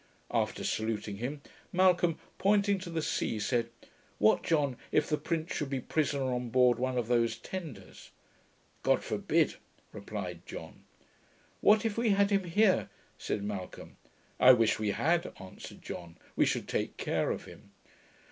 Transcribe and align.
After 0.31 0.63
saluting 0.63 1.17
him, 1.17 1.43
Malcolm, 1.71 2.17
pointing 2.39 2.79
to 2.79 2.89
the 2.89 3.03
sea, 3.03 3.37
said, 3.39 3.69
'What, 4.17 4.41
John, 4.41 4.75
if 4.91 5.07
the 5.07 5.15
prince 5.19 5.53
should 5.53 5.69
be 5.69 5.79
prisoner 5.79 6.33
on 6.33 6.49
board 6.49 6.79
one 6.79 6.97
of 6.97 7.07
those 7.07 7.37
tenders?' 7.37 8.09
'God 8.81 9.03
forbid!' 9.03 9.57
replied 9.91 10.43
John. 10.47 10.85
'What 11.59 11.85
if 11.85 11.99
we 11.99 12.09
had 12.09 12.31
him 12.31 12.45
here?' 12.45 12.89
said 13.19 13.43
Malcolm. 13.43 13.97
'I 14.39 14.53
wish 14.53 14.79
we 14.79 14.89
had,' 14.89 15.31
answered 15.39 15.83
John; 15.83 16.17
'we 16.35 16.47
should 16.47 16.67
take 16.67 16.97
care 16.97 17.29
of 17.29 17.45
him.' 17.45 17.69